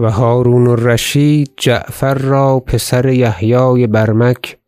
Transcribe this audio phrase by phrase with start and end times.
[0.00, 4.58] و هرون الرشید جعفر را پسر یحیای برمک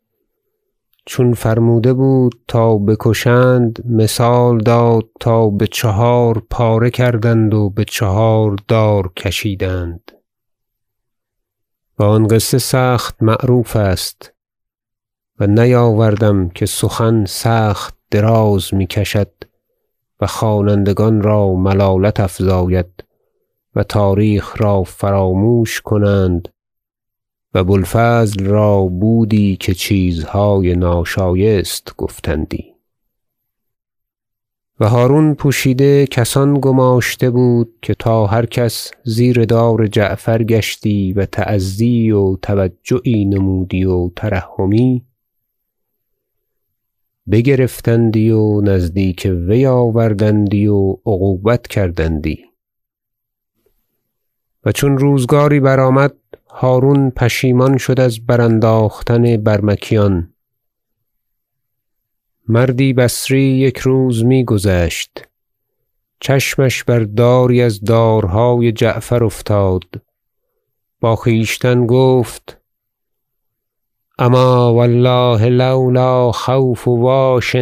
[1.07, 10.13] چون فرموده بود تا بکشند مثال داد تا بچهار پاره کردند و بچهار دار کشیدند.
[11.99, 14.33] و آن قصه سخت معروف است
[15.41, 19.33] و نیاوردم که سخن سخت دراز می کشد
[20.21, 23.05] و خوانندگان را ملالت افزاید.
[23.75, 26.49] و تاریخ را فراموش کنند
[27.55, 32.73] و بو الفضل را بودی که چیزهای ناشایست گفتندی.
[34.81, 41.27] و هرون پوشیده کسان گماشته بود که تا هر کس زیر دار جعفر گشتی و
[41.27, 45.05] تعزی و توجعی نمودی و ترحمی
[47.31, 52.52] بگرفتندی و نزدیک وی آوردندی و عقوبت کردندی.
[54.65, 56.15] و چون روزگاری برآمد
[56.55, 60.33] هرون پشیمان شد از برانداختن برمکیان.
[62.49, 65.29] مردی بصری یک روز میگذشت.
[66.21, 69.85] چشمش بر داری از دارهای جعفر افتاد.
[71.01, 72.61] با خویشتن گفت
[74.19, 77.57] اما و الله لو لا خوف واش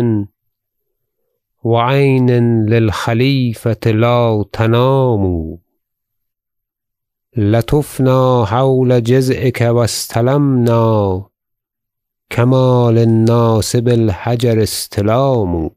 [1.64, 2.30] و عین
[2.64, 5.58] للخلیفة لا تنام
[7.36, 11.30] لطفنا حول جذعک و استلمنا
[12.30, 15.70] کما للناس بالحجر استلام.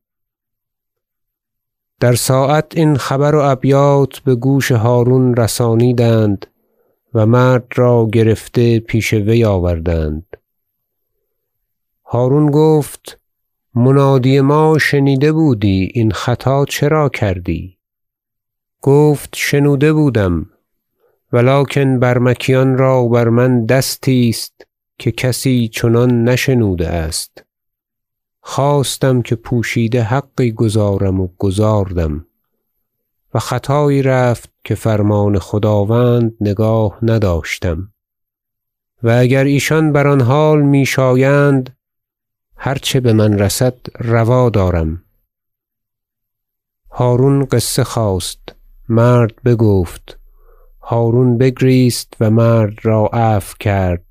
[1.99, 6.45] در ساعت این خبر و ابیات بگوش هرون رسانیدند
[7.13, 10.37] و مرد را گرفته پیش وی آوردند.
[12.05, 13.19] هرون گفت
[13.75, 17.77] منادی ما شنیده بودی این خطا چرا کردی؟
[18.81, 20.52] گفت شنوده بودم.
[21.33, 24.67] و لکن برمکیان را بر من دستی است
[24.99, 27.43] که کسی چنان نشنوده است.
[28.41, 32.25] خواستم که پوشیده حقی گزارم و گزاردم.
[33.33, 37.91] و خطایی رفت که فرمان خداوند نگاه نداشتم.
[39.03, 41.77] و اگر ایشان بر آن حال می شایند
[42.57, 45.03] هر چه بمن رسد روا دارم.
[46.91, 48.55] هرون قصه خواست.
[48.89, 50.22] مرد بگفت
[50.83, 54.05] هرون بگریست و مرد را عفو کرد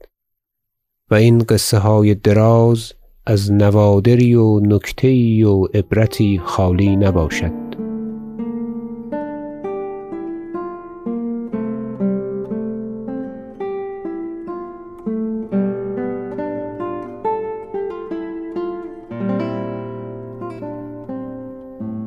[1.10, 2.92] و این قصه های دراز
[3.26, 7.61] از نوادری و نکته یی و عبرتی خالی نباشد.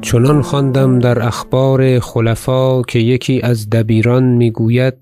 [0.05, 4.93] چنان خواندم در اخبار خلفا که یکی از دبیران می‌گوید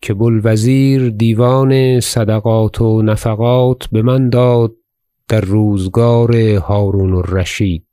[0.00, 4.74] که بو الوزیر دیوان صدقات و نفقات بمن داد
[5.28, 7.86] در روزگار هرون الرشید.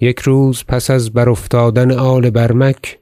[0.00, 2.98] یک روز پس از برافتادن آل برمک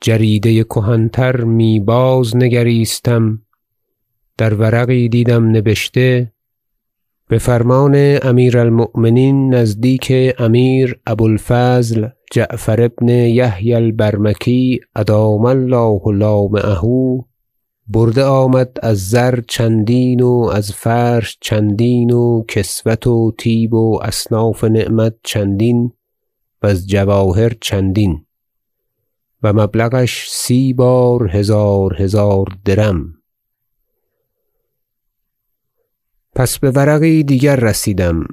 [0.00, 3.42] جریده کهن تر می بازنگریستم
[4.38, 6.33] در ورقی دیدم نبشته
[7.34, 17.24] بفرمان امیر المؤمنین نزدیک امیر ابو الفضل جعفر بن یحیی البرمکی ادام الله لامعه.
[17.86, 24.64] برده آمد از زر چندین و از فرش چندین و کسوت و طیب و اصناف
[24.64, 25.92] نعمت چندین
[26.62, 28.26] وز جواهر چندین
[29.42, 33.14] و مبلغش سی بار هزار هزار درم.
[36.34, 38.26] پس بورقی دیگر رسیدم.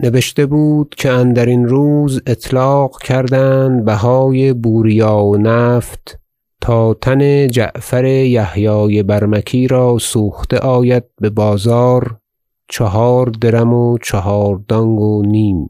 [0.00, 6.08] نبشته بود که اندرین روز اطلاق کردند بهای بوریا و نفط
[6.60, 12.20] تا تن جعفر یحیای برمکی را سوخته آید ببازار
[12.68, 15.68] چهار درم و چهار دانگ و نیم.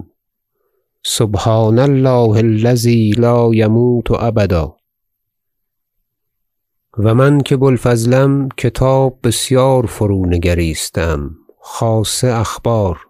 [1.04, 4.75] سبحان الله الذی لا یموت ابدا.
[6.98, 13.06] و من که بو الفضلم کتاب بسیار فرونگریسته ام خاصه اخبار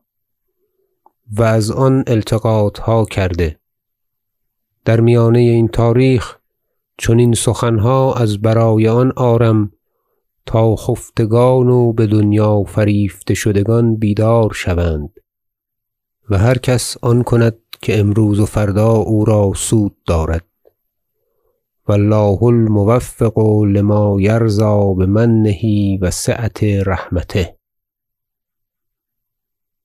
[1.33, 3.59] و از آن التقاطها کرده.
[4.85, 6.37] در میانه این تاریخ
[6.99, 9.73] چنین سخنها از برای آن آرم
[10.47, 15.11] تا خفتگان و بدنیا فریفته شدگان بیدار شوند.
[16.31, 20.45] و هر کس آن کند که امروز و فردا او را سود دارد.
[21.89, 25.61] و الله الموفق لما یرضی بمنه
[26.01, 27.57] و سعة رحمته.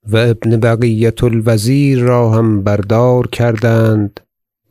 [0.08, 4.20] و ابن بقیة الوزیر را هم بر دار کردند.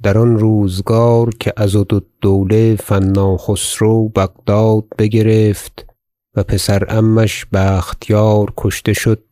[0.02, 5.86] در آن روزگار که عضدالدوله فنا خسرو بغداد بگرفت
[6.34, 9.22] و پسر عمش بختیار کشته شد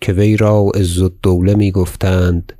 [0.00, 2.52] که وی را عزالدوله می گفتند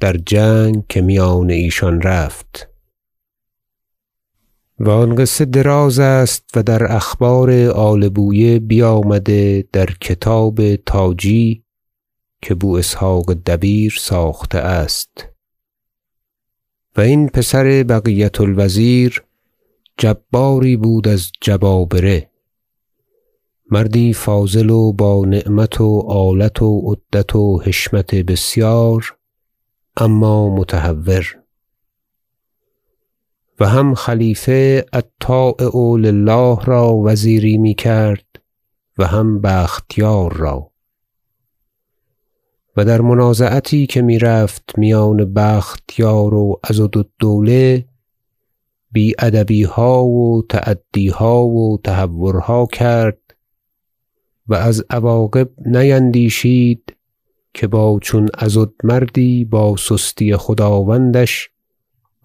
[0.00, 2.67] در جنگ که میان ایشان رفت.
[4.80, 11.64] و آن قصه دراز است و در اخبار آل بویه بیامده در کتاب تاجی
[12.42, 15.28] که بو اسحق دبیر ساخته است.
[16.96, 19.22] و این پسر بقیة الوزیر
[19.98, 22.30] جباری بود از جبابره.
[23.70, 29.16] مردی فاضل و با نعمت و آلت و عدت و حشمت بسیار
[29.96, 31.37] اما متهور.
[33.60, 38.26] و هم خلیفه الطایع لله را وزیری می‌کرد
[38.98, 40.70] و هم بختیار را.
[42.76, 47.84] و در منازعتی که می‌رفت میان بختیار و عضدالدوله
[48.92, 53.18] بی ادبیها و تعدیها و تهورها کرد
[54.48, 56.96] و از عواقب نیندیشید
[57.54, 61.50] که با چون عضد مردی با سستی خداوندش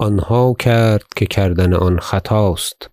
[0.04, 2.90] آنها کرد که کردن آن خطاست.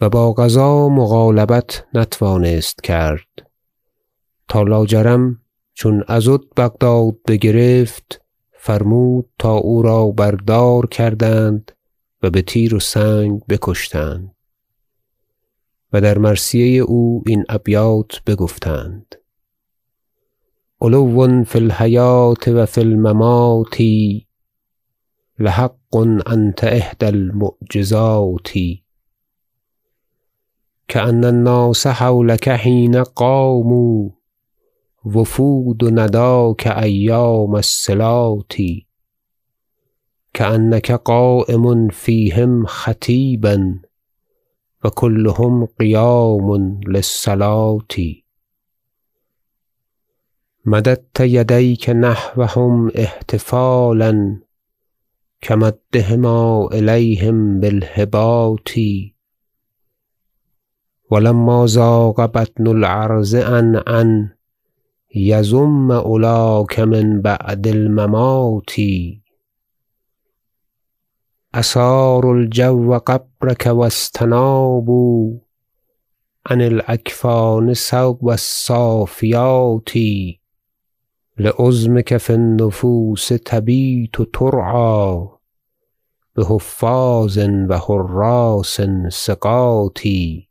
[0.00, 3.50] و با قضا مغالبت نتوانست کرد.
[4.48, 5.40] تا لاجرم
[5.74, 8.20] چون عضد بغداد بگرفت
[8.52, 11.72] فرمود تا او را بر دار کردند
[12.22, 14.34] و بتیر و سنگ بکشتند.
[15.92, 19.14] و در مرثیه او این ابیات بگفتند.
[20.80, 23.80] علو فی الحیاة و فی الممات
[25.38, 25.96] لحق
[26.32, 28.48] أنت إحدى المعجزات
[30.88, 34.10] كأن الناس حولك حين قاموا
[35.04, 38.52] وفود نداك أيام الصلات
[40.32, 43.78] كأنك قائم فيهم خطيبا
[44.84, 47.86] وكلهم قيام للصلاة.
[50.64, 54.45] مددت يديك نحوهم احتفالا
[55.46, 58.70] كمدهما إليهم بالهباط.
[61.10, 64.30] ولما زاغ بطن العرض عن عن
[65.14, 68.70] يزم أولاك من بعد الممات.
[71.54, 75.38] اثاروا الجو قبرك واستنابوا
[76.46, 79.90] عن الأكفان ثوب الصافيات
[81.38, 85.35] لعزمك في النفوس تبيت ترعى
[86.36, 87.38] بحفاظ
[87.70, 88.82] وحراس
[89.26, 90.48] ثقاتي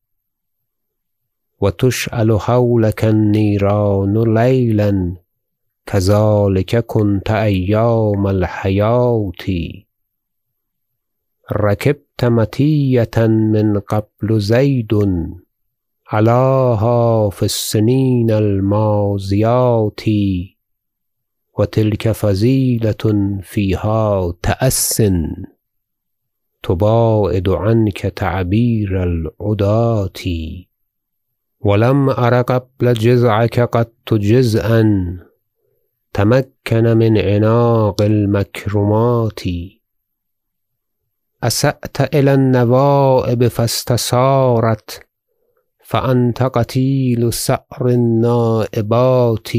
[1.62, 5.16] وتشعل حولك النيران ليلا
[5.86, 9.86] كذلك كنت أيام الحیاتی.
[11.52, 14.94] ركبت متية من قبل زيد
[16.08, 19.92] علاها في السنين و
[21.60, 25.04] وتلك فزيلة فيها تأس
[26.66, 30.22] تباعد عنك تعبير العداة.
[31.60, 34.84] ولم أر قبل جزعك قط جزءا
[36.14, 39.42] تمكن من عناق المكرمات.
[41.44, 45.08] أسأت إلى النوائب فاستسارت
[45.84, 49.52] فأنت قتيل سأر النائبات.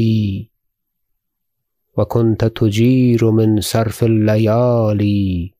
[1.97, 5.56] وكنت تجير من صرف الليالي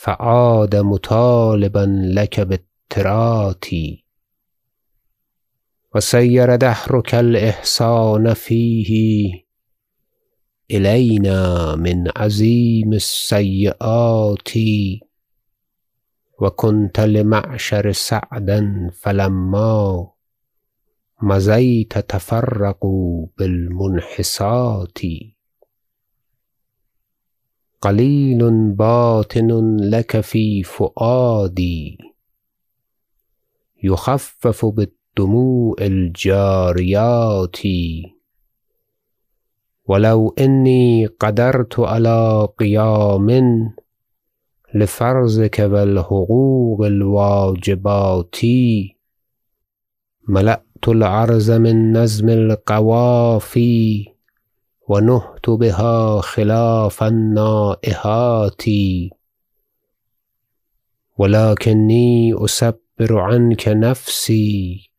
[0.00, 3.64] فعاد مطالبا لك بالترات
[5.94, 9.32] وسير دهرك الإحسان فيه.
[10.70, 14.48] إلينا من عظيم السيئات.
[16.40, 20.06] وكنت لمعشر سعدا فلما
[21.22, 24.98] مزيت تفرقوا بالمنحسات
[27.80, 31.98] قليل باطن لك في فؤادي.
[33.82, 37.58] يخفف بالدموع الجاريات.
[39.86, 43.28] ولو إني قدرت على قيام
[44.74, 48.36] لفرزك والحقوق الواجبات.
[50.28, 54.17] ملأت العرز من نزم القوافي.
[54.88, 58.62] ونهت بها خلاف النائحات
[61.18, 64.90] ولكني أسبر عنك نفسي.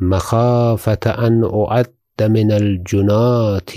[0.00, 3.72] مخافة أن أعد من الجنات.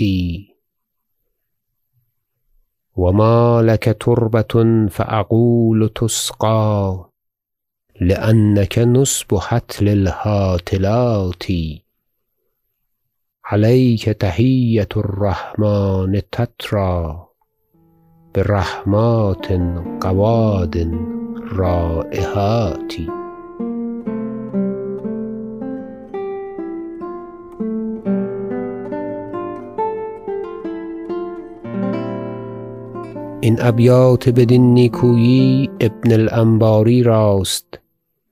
[2.96, 7.10] وما لك تربة فأقول تسقى
[8.00, 11.44] لأنك نصبحت الهاتلات
[13.46, 17.14] علیک تحیة الرحمن تتری
[18.34, 19.60] برحمات
[20.02, 20.76] غواد
[21.50, 22.94] رایحات
[33.40, 37.78] این ابیات بدین نیکویی ابن الانباری راست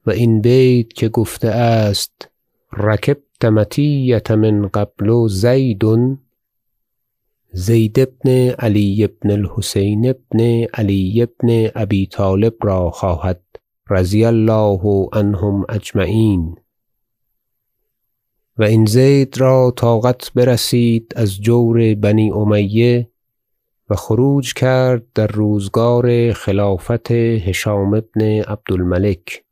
[0.07, 2.32] و این بیت که گفته است
[2.77, 5.85] رکبت مطیة من قبل زید
[7.53, 13.43] زید بن علی بن الحسین بن علی بن ابی طالب را خواهد
[13.91, 16.57] رضی الله عنهم اجمعین.
[18.59, 23.09] و این زید را طاقت برسید از جور بنی امیه
[23.91, 29.45] و خروج کرد در روزگار خلافت هشام بن عبد الملک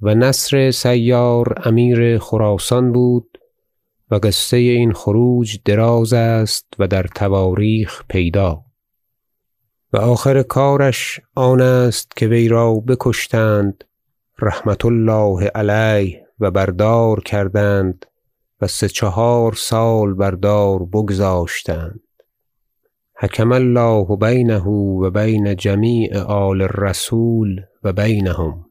[0.00, 3.38] و نصر سیار امیر خراسان بود
[4.10, 8.62] و قصه این خروج دراز است و در تواریخ پیدا.
[9.92, 13.84] و آخر کارش آن است که وی را بکشتند
[14.38, 18.06] رحمة الله علیه و بر دار کردند
[18.60, 22.00] و سه چهار سال بر دار بگذاشتند.
[23.18, 28.65] حکم الله بینه و بین جمیع آل الرسول و بینهم.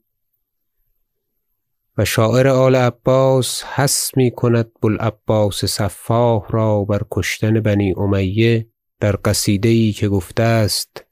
[1.98, 8.68] و شاعر آل عباس حث می کند بو العباس سفاح را بر کشتن بنی امیه
[9.00, 11.06] در قصیده یی که گفته است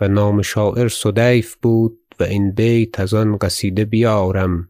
[0.00, 4.68] و نام شاعر سدیف بود و این بیت از آن قصیده بیارم.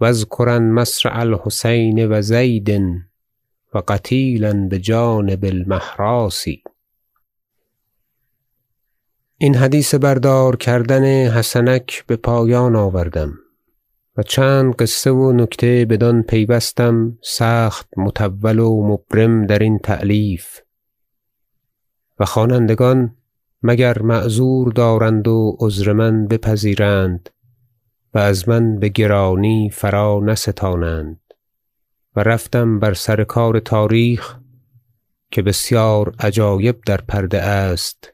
[0.00, 2.70] و اذکرن مصرع الحسین و زید
[3.74, 6.44] و قتیلا بجانب المهراس
[9.38, 13.41] این حدیث بردار کردن حسنک بپایان آوردم.
[14.16, 20.60] و چند قصه و نکته بدان پیوستم سخت مطول و مبرم درین تألیف.
[22.20, 23.16] و خوانندگان
[23.62, 27.30] مگر معذور دارند و عذر من بپذیرند
[28.14, 31.20] و از من بگرانی فرانستانند
[32.16, 34.38] و رفتم بر سر کار تاریخ
[35.30, 38.12] که بسیار عجایب در پرده است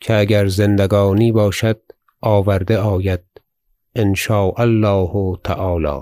[0.00, 1.80] که اگر زندگانی باشد
[2.20, 3.33] آورده آید.
[3.96, 4.14] ان
[4.58, 5.98] الله تعالی.